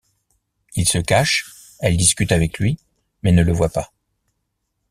Il 0.75 0.87
se 0.89 0.97
cache, 0.97 1.45
elle 1.79 1.95
discute 1.95 2.31
avec 2.31 2.57
lui 2.57 2.79
mais 3.21 3.31
ne 3.31 3.43
le 3.43 3.53
voit 3.53 3.69
pas. 3.69 3.93